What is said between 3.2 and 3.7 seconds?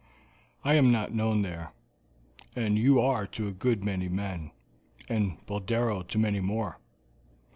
to a